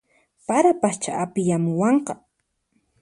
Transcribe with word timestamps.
Parapaschá 0.47 1.11
apiyamuwanqa 1.23 2.13